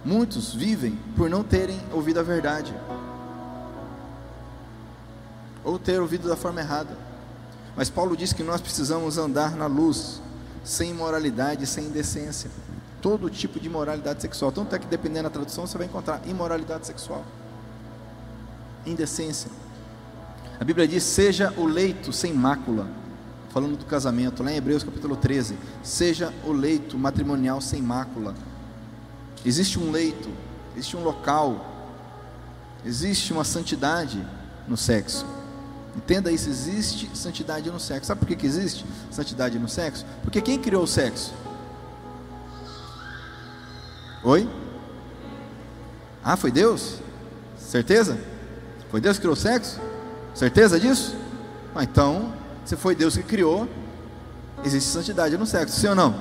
[0.04, 2.74] Muitos vivem por não terem ouvido a verdade.
[5.62, 7.03] Ou ter ouvido da forma errada.
[7.76, 10.20] Mas Paulo diz que nós precisamos andar na luz,
[10.62, 12.50] sem imoralidade, sem indecência.
[13.02, 14.52] Todo tipo de imoralidade sexual.
[14.52, 17.24] Tanto é que, dependendo da tradução, você vai encontrar imoralidade sexual,
[18.86, 19.50] indecência.
[20.58, 22.88] A Bíblia diz: seja o leito sem mácula.
[23.50, 28.34] Falando do casamento, lá em Hebreus capítulo 13: seja o leito matrimonial sem mácula.
[29.44, 30.30] Existe um leito,
[30.74, 31.64] existe um local,
[32.84, 34.24] existe uma santidade
[34.66, 35.26] no sexo.
[35.96, 38.08] Entenda isso, existe santidade no sexo.
[38.08, 40.04] Sabe por que, que existe santidade no sexo?
[40.22, 41.32] Porque quem criou o sexo?
[44.24, 44.48] Oi?
[46.22, 46.98] Ah, foi Deus?
[47.58, 48.18] Certeza?
[48.90, 49.80] Foi Deus que criou o sexo?
[50.34, 51.14] Certeza disso?
[51.74, 52.32] Ah, então,
[52.64, 53.68] se foi Deus que criou,
[54.64, 56.14] existe santidade no sexo, sim ou não?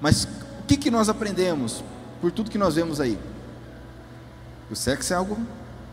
[0.00, 1.82] Mas o que, que nós aprendemos
[2.20, 3.18] por tudo que nós vemos aí?
[4.70, 5.36] O sexo é algo,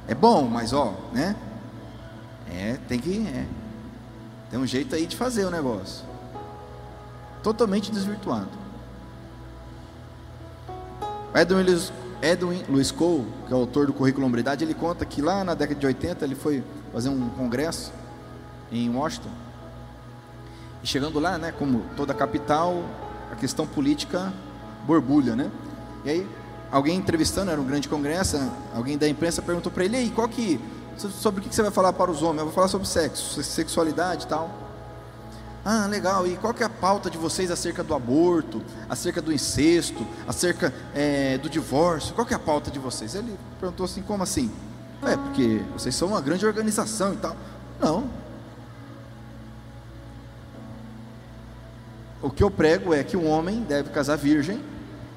[0.08, 1.36] é bom, mas ó, né?
[2.56, 3.28] É, tem que.
[3.28, 3.46] É.
[4.50, 6.06] Tem um jeito aí de fazer o negócio.
[7.44, 8.50] Totalmente desvirtuado.
[11.34, 11.92] Edwin Lewis,
[12.22, 15.54] Edwin Lewis Cole, que é o autor do Currículo Hombridade, ele conta que lá na
[15.54, 16.64] década de 80 ele foi
[16.94, 17.92] fazer um congresso
[18.72, 19.30] em Washington.
[20.82, 22.86] E chegando lá, né, como toda capital,
[23.32, 24.32] a questão política
[24.86, 25.52] borbulha, né?
[26.06, 26.28] E aí,
[26.72, 28.38] alguém entrevistando, era um grande congresso,
[28.74, 30.60] alguém da imprensa perguntou para ele, e qual que
[30.98, 32.40] sobre o que você vai falar para os homens?
[32.40, 34.50] Eu vou falar sobre sexo, sexualidade e tal.
[35.64, 36.28] Ah, legal.
[36.28, 40.72] E qual que é a pauta de vocês acerca do aborto, acerca do incesto, acerca
[40.94, 42.14] é, do divórcio?
[42.14, 43.16] Qual que é a pauta de vocês?
[43.16, 44.52] Ele perguntou assim, como assim?
[45.02, 47.36] É, porque vocês são uma grande organização e tal.
[47.80, 48.08] Não.
[52.22, 54.64] O que eu prego é que o homem deve casar virgem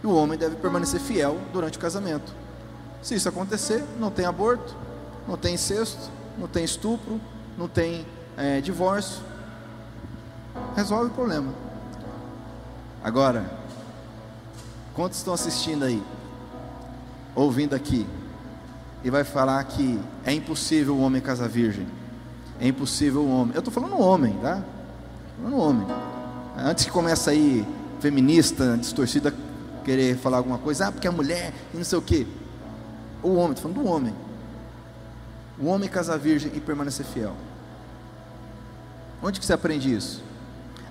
[0.03, 2.33] e o homem deve permanecer fiel durante o casamento.
[3.03, 4.75] Se isso acontecer, não tem aborto,
[5.29, 7.21] não tem incesto, não tem estupro,
[7.59, 9.23] não tem é, divórcio.
[10.75, 11.53] Resolve o problema.
[13.05, 13.45] Agora,
[14.95, 16.03] quantos estão assistindo aí,
[17.35, 18.07] ouvindo aqui,
[19.05, 21.87] e vai falar que é impossível o homem casar virgem?
[22.59, 23.55] É impossível o homem.
[23.55, 24.64] Eu estou falando homem, tá?
[25.37, 25.87] Falando homem.
[26.57, 27.67] Antes que comece aí
[28.01, 29.33] feminista, distorcida,
[29.85, 32.27] querer falar alguma coisa, ah, porque a mulher e não sei o quê.
[33.23, 34.28] O homem, estou falando do homem
[35.61, 37.35] o homem casar virgem e permanecer fiel.
[39.23, 40.23] Onde que você aprende isso?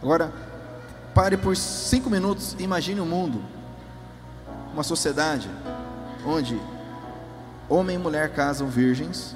[0.01, 0.31] Agora,
[1.13, 3.41] pare por cinco minutos e imagine um mundo,
[4.73, 5.49] uma sociedade,
[6.25, 6.59] onde
[7.69, 9.35] homem e mulher casam virgens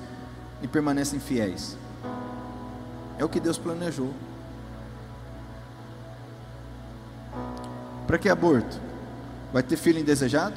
[0.62, 1.78] e permanecem fiéis.
[3.18, 4.14] É o que Deus planejou.
[8.06, 8.80] Para que aborto?
[9.54, 10.56] Vai ter filho indesejado?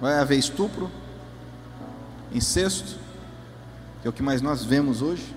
[0.00, 0.90] Vai haver estupro?
[2.32, 2.96] Incesto,
[4.00, 5.34] que é o que mais nós vemos hoje.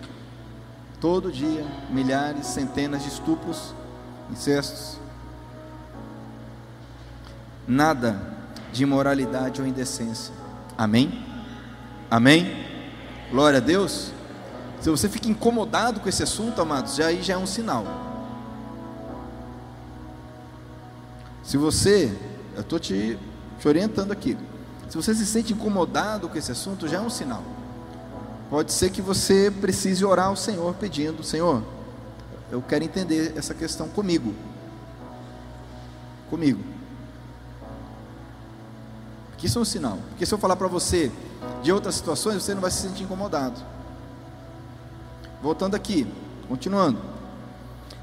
[1.02, 3.74] Todo dia, milhares, centenas de estupros,
[4.32, 4.98] incestos.
[7.68, 8.34] Nada
[8.72, 10.34] de imoralidade ou indecência.
[10.78, 11.26] Amém?
[12.10, 12.66] Amém?
[13.32, 14.12] Glória a Deus.
[14.80, 17.86] Se você fica incomodado com esse assunto, amados, já aí já é um sinal.
[21.44, 22.16] Se você,
[22.56, 23.18] eu estou te,
[23.60, 24.38] te orientando aqui.
[24.94, 27.42] Se você se sente incomodado com esse assunto, já é um sinal.
[28.48, 31.64] Pode ser que você precise orar ao Senhor pedindo: Senhor,
[32.52, 34.36] eu quero entender essa questão comigo.
[36.30, 36.64] Comigo.
[39.32, 39.98] Porque isso é um sinal.
[40.10, 41.12] Porque se eu falar para você
[41.64, 43.60] de outras situações, você não vai se sentir incomodado.
[45.42, 46.06] Voltando aqui,
[46.48, 47.00] continuando.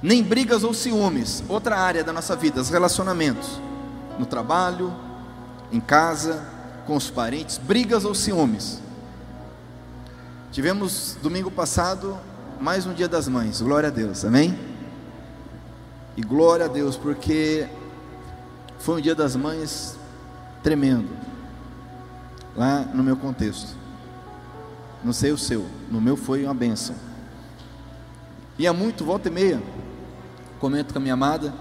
[0.03, 3.61] Nem brigas ou ciúmes, outra área da nossa vida, os relacionamentos.
[4.18, 4.92] No trabalho,
[5.70, 8.80] em casa, com os parentes, brigas ou ciúmes.
[10.52, 12.18] Tivemos domingo passado
[12.60, 13.62] mais um dia das mães.
[13.62, 14.58] Glória a Deus, amém?
[16.16, 17.68] E glória a Deus, porque
[18.78, 19.96] foi um dia das mães
[20.62, 21.08] tremendo,
[22.56, 23.74] lá no meu contexto.
[25.02, 26.96] Não sei o seu, no meu foi uma benção.
[28.58, 29.62] E há muito, volta e meia,
[30.58, 31.54] comento com a minha amada,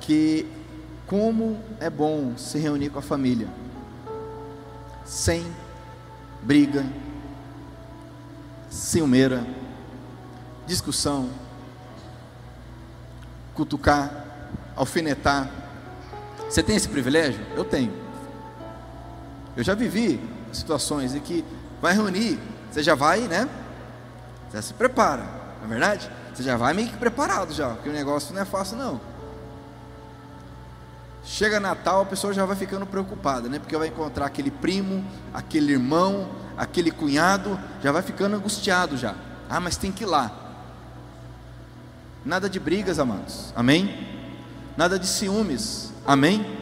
[0.00, 0.48] que
[1.06, 3.48] como é bom se reunir com a família,
[5.04, 5.46] sem
[6.42, 6.84] briga,
[8.68, 9.46] ciumeira,
[10.66, 11.28] discussão,
[13.54, 14.10] cutucar,
[14.74, 15.50] alfinetar.
[16.48, 17.44] Você tem esse privilégio?
[17.54, 17.92] Eu tenho.
[19.56, 20.20] Eu já vivi
[20.52, 21.44] situações em que
[21.80, 22.38] vai reunir,
[22.70, 23.48] você já vai, né?
[24.48, 25.22] Você já se prepara,
[25.58, 26.10] não é verdade?
[26.34, 29.11] Você já vai meio que preparado já, porque o negócio não é fácil não.
[31.24, 33.58] Chega Natal, a pessoa já vai ficando preocupada, né?
[33.58, 39.14] Porque vai encontrar aquele primo, aquele irmão, aquele cunhado, já vai ficando angustiado já.
[39.48, 40.32] Ah, mas tem que ir lá.
[42.24, 43.52] Nada de brigas, amados.
[43.54, 44.08] Amém?
[44.76, 45.92] Nada de ciúmes.
[46.04, 46.58] Amém?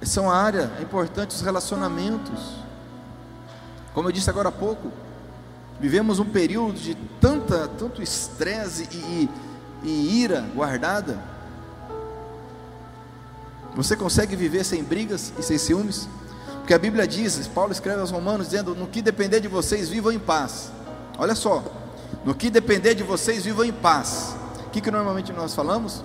[0.00, 2.56] Essa é uma área importante, os relacionamentos.
[3.94, 4.90] Como eu disse agora há pouco,
[5.80, 9.30] vivemos um período de tanta, tanto estresse e,
[9.82, 11.31] e, e ira guardada.
[13.74, 16.08] Você consegue viver sem brigas e sem ciúmes?
[16.58, 20.12] Porque a Bíblia diz, Paulo escreve aos Romanos dizendo: No que depender de vocês, vivam
[20.12, 20.70] em paz.
[21.18, 21.64] Olha só,
[22.24, 24.36] no que depender de vocês, vivam em paz.
[24.66, 26.04] O que, que normalmente nós falamos?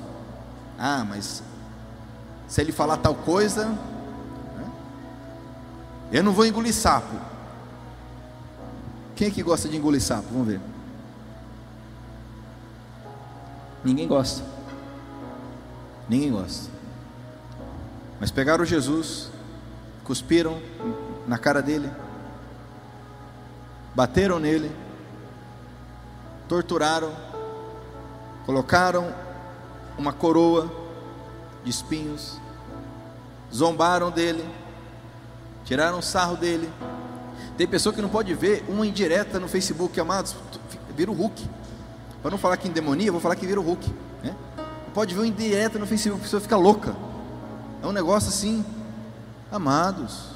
[0.77, 1.43] Ah, mas
[2.47, 3.65] se ele falar tal coisa,
[4.55, 4.71] né?
[6.11, 7.15] eu não vou engolir sapo.
[9.15, 10.27] Quem é que gosta de engolir sapo?
[10.31, 10.61] Vamos ver.
[13.83, 14.43] Ninguém gosta.
[16.07, 16.76] Ninguém gosta.
[18.19, 19.29] Mas pegaram Jesus,
[20.03, 20.59] cuspiram
[21.27, 21.89] na cara dele,
[23.93, 24.71] bateram nele,
[26.47, 27.11] torturaram,
[28.45, 29.13] colocaram
[29.97, 30.71] uma coroa
[31.63, 32.39] de espinhos,
[33.53, 34.47] zombaram dele,
[35.65, 36.69] tiraram sarro dele.
[37.57, 40.35] Tem pessoa que não pode ver uma indireta no Facebook, amados,
[40.95, 41.47] vira o Hulk.
[42.21, 43.93] Para não falar que endemonia, vou falar que vira o Hulk.
[44.23, 44.35] Né?
[44.93, 46.95] Pode ver uma indireta no Facebook, a pessoa fica louca.
[47.81, 48.65] É um negócio assim,
[49.49, 50.31] Amados,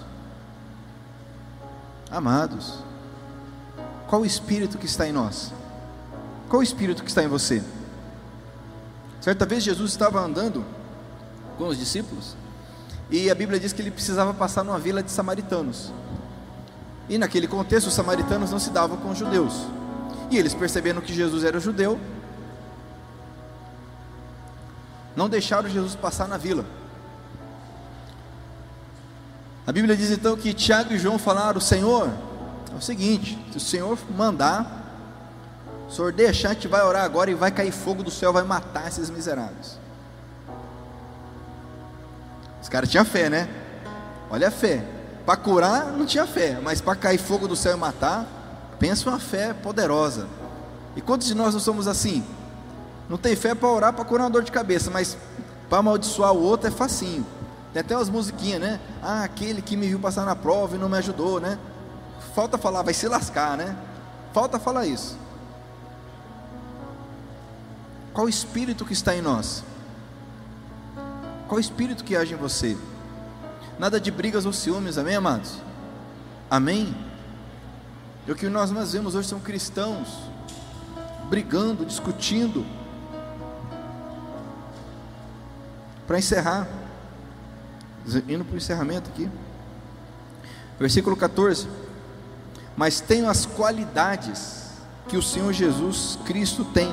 [2.10, 2.76] amados,
[4.08, 5.52] qual o espírito que está em nós?
[6.48, 7.62] Qual o espírito que está em você?
[9.20, 10.64] Certa vez Jesus estava andando
[11.58, 12.38] com os discípulos
[13.10, 15.92] e a Bíblia diz que ele precisava passar numa vila de samaritanos.
[17.10, 19.68] E naquele contexto, os samaritanos não se davam com os judeus.
[20.30, 22.00] E eles percebendo que Jesus era judeu,
[25.18, 26.66] não deixaram Jesus passar na vila.
[29.66, 32.10] A Bíblia diz então que Tiago e João falaram: Senhor,
[32.72, 34.82] é o seguinte, se o Senhor mandar,
[35.88, 38.44] o Senhor deixar, a gente vai orar agora e vai cair fogo do céu, vai
[38.44, 39.78] matar esses miseráveis.
[42.62, 43.50] Os caras tinham fé, né?
[44.30, 44.84] Olha a fé.
[45.26, 48.26] Para curar não tinha fé, mas para cair fogo do céu e matar,
[48.80, 50.28] pensa uma fé poderosa.
[50.96, 52.24] E quantos de nós não somos assim?
[53.08, 55.18] Não tem fé para orar para curar uma dor de cabeça, mas
[55.70, 57.26] para amaldiçoar o outro é facinho.
[57.74, 58.80] Tem até umas musiquinhas, né?
[59.02, 61.58] Ah, aquele que me viu passar na prova e não me ajudou, né?
[62.36, 63.78] Falta falar, vai se lascar, né?
[64.34, 65.18] Falta falar isso.
[68.14, 69.64] Qual o espírito que está em nós?
[71.48, 72.78] Qual o espírito que age em você?
[73.80, 75.58] Nada de brigas ou ciúmes, amém, amados?
[76.50, 76.96] Amém?
[78.28, 80.32] E o que nós mais vemos hoje são cristãos
[81.30, 82.66] brigando, discutindo.
[86.06, 86.68] Para encerrar,
[88.28, 89.30] indo para o encerramento aqui.
[90.80, 91.68] Versículo 14.
[92.76, 94.72] Mas tenho as qualidades
[95.08, 96.92] que o Senhor Jesus Cristo tem.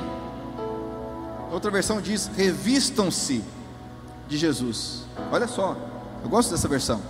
[1.51, 3.43] Outra versão diz: revistam-se
[4.27, 5.03] de Jesus.
[5.31, 5.75] Olha só,
[6.23, 7.01] eu gosto dessa versão.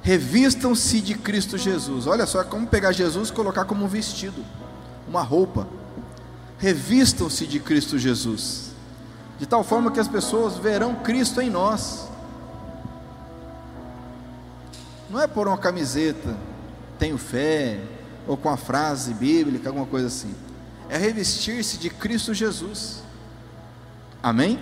[0.00, 2.06] Revistam-se de Cristo Jesus.
[2.06, 4.42] Olha só, é como pegar Jesus e colocar como um vestido,
[5.06, 5.66] uma roupa.
[6.58, 8.70] Revistam-se de Cristo Jesus,
[9.38, 12.07] de tal forma que as pessoas verão Cristo em nós.
[15.10, 16.36] Não é por uma camiseta,
[16.98, 17.80] tenho fé,
[18.26, 20.34] ou com a frase bíblica, alguma coisa assim.
[20.88, 23.02] É revestir-se de Cristo Jesus.
[24.22, 24.58] Amém?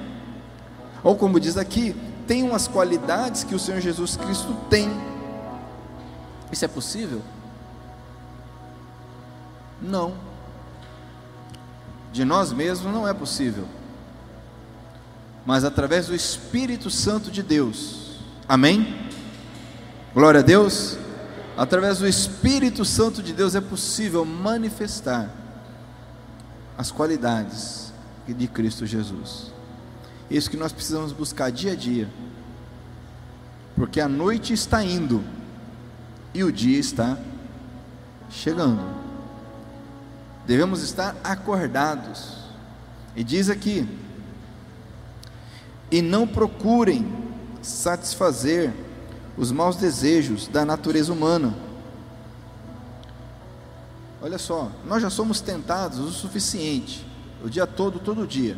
[1.02, 1.94] Ou como diz aqui,
[2.26, 4.90] tem umas qualidades que o Senhor Jesus Cristo tem.
[6.50, 7.22] Isso é possível?
[9.80, 10.14] Não.
[12.12, 13.66] De nós mesmos não é possível.
[15.44, 18.16] Mas através do Espírito Santo de Deus.
[18.48, 19.05] Amém?
[20.16, 20.96] Glória a Deus.
[21.58, 25.28] através do Espírito Santo de Deus, é possível manifestar
[26.78, 27.92] as qualidades
[28.26, 29.52] de Cristo Jesus.
[30.30, 32.08] Isso que nós precisamos buscar dia a dia,
[33.76, 35.22] porque a noite está indo
[36.32, 37.18] e o dia está
[38.30, 38.82] chegando.
[40.46, 42.38] Devemos estar acordados.
[43.14, 43.86] E diz aqui:
[45.90, 47.06] e não procurem
[47.60, 48.85] satisfazer
[49.36, 51.54] os maus desejos da natureza humana.
[54.22, 57.06] Olha só, nós já somos tentados o suficiente,
[57.44, 58.56] o dia todo, todo dia.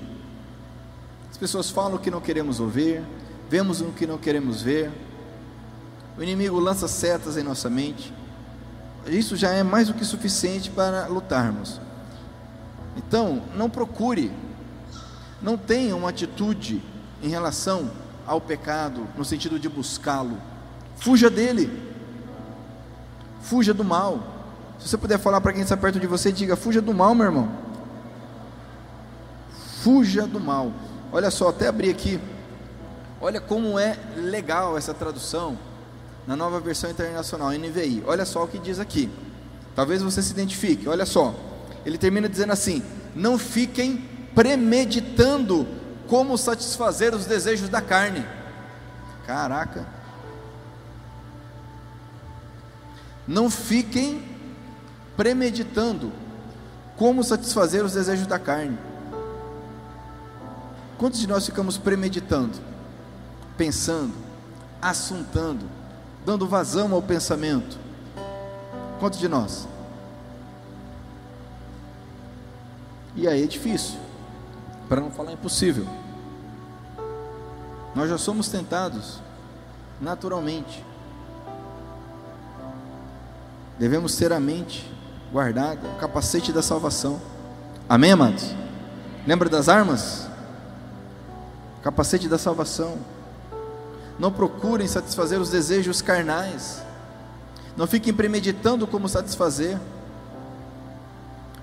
[1.31, 3.03] As pessoas falam o que não queremos ouvir,
[3.51, 4.91] vemos o que não queremos ver,
[6.17, 8.13] o inimigo lança setas em nossa mente.
[9.07, 11.81] Isso já é mais do que suficiente para lutarmos.
[12.97, 14.33] Então, não procure,
[15.41, 16.83] não tenha uma atitude
[17.23, 17.91] em relação
[18.27, 20.37] ao pecado, no sentido de buscá-lo.
[20.99, 21.71] Fuja dele.
[23.41, 24.21] Fuja do mal.
[24.79, 27.27] Se você puder falar para quem está perto de você, diga: fuja do mal, meu
[27.27, 27.49] irmão.
[29.83, 30.73] Fuja do mal.
[31.13, 32.21] Olha só, até abri aqui.
[33.21, 35.59] Olha como é legal essa tradução
[36.27, 38.05] na nova versão internacional, NVI.
[38.07, 39.11] Olha só o que diz aqui.
[39.75, 40.89] Talvez você se identifique.
[40.89, 41.35] Olha só.
[41.85, 42.83] Ele termina dizendo assim:
[43.15, 45.67] Não fiquem premeditando
[46.07, 48.25] como satisfazer os desejos da carne.
[49.27, 49.98] Caraca.
[53.29, 54.27] Não fiquem
[55.15, 56.11] premeditando
[56.97, 58.79] como satisfazer os desejos da carne.
[60.97, 62.59] Quantos de nós ficamos premeditando,
[63.57, 64.15] pensando,
[64.81, 65.67] assuntando,
[66.25, 67.79] dando vazão ao pensamento?
[68.99, 69.69] Quantos de nós?
[73.15, 73.99] E aí é difícil
[74.89, 75.87] para não falar impossível.
[77.95, 79.21] Nós já somos tentados
[80.01, 80.88] naturalmente.
[83.79, 84.91] Devemos ter a mente
[85.33, 87.21] guardada, o capacete da salvação.
[87.89, 88.55] Amém, amados?
[89.27, 90.27] Lembra das armas?
[91.83, 92.99] Capacete da salvação.
[94.19, 96.83] Não procurem satisfazer os desejos carnais.
[97.77, 99.79] Não fiquem premeditando como satisfazer.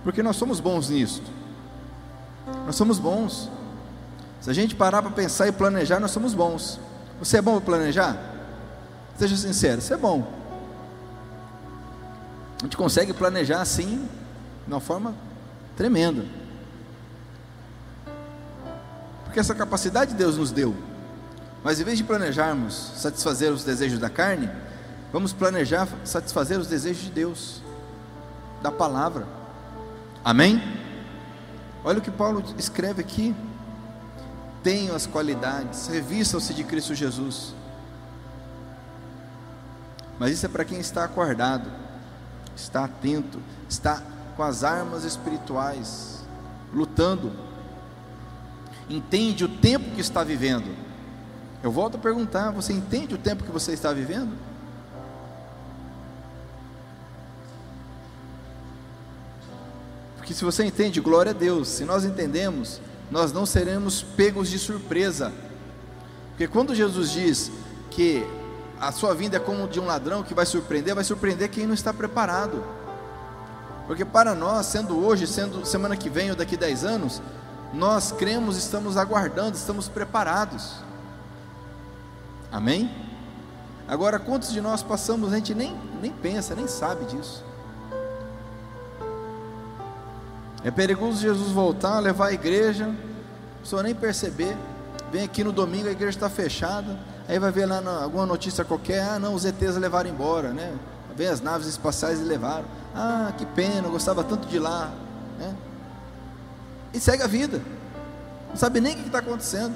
[0.04, 1.22] Porque nós somos bons nisso.
[2.66, 3.50] Nós somos bons.
[4.40, 6.80] Se a gente parar para pensar e planejar, nós somos bons.
[7.20, 8.18] Você é bom para planejar?
[9.18, 10.45] Seja sincero, você é bom.
[12.60, 14.08] A gente consegue planejar assim,
[14.66, 15.14] de uma forma
[15.76, 16.26] tremenda.
[19.26, 20.76] Porque essa capacidade Deus nos deu.
[21.64, 24.50] Mas em vez de planejarmos satisfazer os desejos da carne,
[25.12, 27.62] vamos planejar satisfazer os desejos de Deus,
[28.62, 29.28] da palavra.
[30.24, 30.62] Amém?
[31.84, 33.36] Olha o que Paulo escreve aqui.
[34.64, 37.54] Tenham as qualidades, revistam-se de Cristo Jesus.
[40.18, 41.70] Mas isso é para quem está acordado,
[42.56, 43.40] está atento,
[43.70, 44.02] está
[44.36, 46.24] com as armas espirituais,
[46.74, 47.32] lutando,
[48.90, 50.76] entende o tempo que está vivendo.
[51.64, 54.36] Eu volto a perguntar: você entende o tempo que você está vivendo?
[60.18, 62.82] Porque se você entende, glória a Deus, se nós entendemos,
[63.12, 65.32] nós não seremos pegos de surpresa.
[66.30, 67.52] Porque quando Jesus diz
[67.92, 68.26] que
[68.80, 71.74] a sua vinda é como de um ladrão que vai surpreender, vai surpreender quem não
[71.74, 72.64] está preparado.
[73.88, 77.22] Porque para nós, sendo hoje, sendo semana que vem ou daqui a 10 anos,
[77.74, 80.76] nós cremos, estamos aguardando, estamos preparados.
[82.52, 82.90] Amém?
[83.88, 87.44] Agora, quantos de nós passamos, a gente nem, nem pensa, nem sabe disso.
[90.64, 94.58] É perigoso Jesus voltar, levar a igreja, a pessoa nem perceber.
[95.12, 96.98] Vem aqui no domingo, a igreja está fechada.
[97.28, 100.78] Aí vai ver lá na, alguma notícia qualquer: ah, não, os ETs levaram embora, né?
[101.16, 102.66] Vem as naves espaciais e levaram.
[102.94, 104.92] Ah, que pena, eu gostava tanto de lá.
[105.40, 105.56] Né?
[106.94, 107.62] E segue a vida.
[108.50, 109.76] Não sabe nem o que está acontecendo.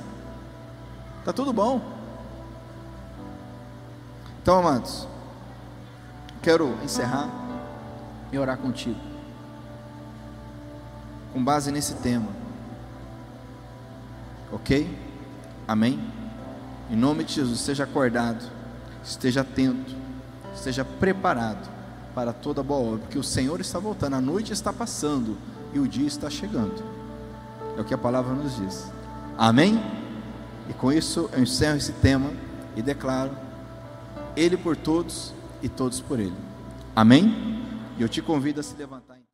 [1.19, 1.81] Está tudo bom.
[4.41, 5.07] Então, amados,
[6.41, 7.29] quero encerrar
[8.31, 9.09] e orar contigo
[11.33, 12.27] com base nesse tema.
[14.51, 14.97] Ok?
[15.67, 15.99] Amém?
[16.89, 18.43] Em nome de Jesus, esteja acordado,
[19.03, 19.95] esteja atento,
[20.55, 21.69] esteja preparado
[22.15, 25.37] para toda boa obra, porque o Senhor está voltando, a noite está passando
[25.73, 26.83] e o dia está chegando.
[27.77, 28.91] É o que a palavra nos diz.
[29.37, 29.81] Amém?
[30.67, 32.31] E com isso eu encerro esse tema
[32.75, 33.31] e declaro
[34.35, 36.35] Ele por todos e todos por Ele.
[36.95, 37.63] Amém?
[37.97, 39.08] E eu te convido a se levantar.